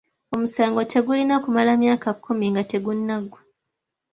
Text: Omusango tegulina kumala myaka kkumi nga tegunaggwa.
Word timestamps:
Omusango 0.33 0.81
tegulina 0.91 1.35
kumala 1.43 1.71
myaka 1.81 2.09
kkumi 2.15 2.45
nga 2.51 2.63
tegunaggwa. 2.71 3.39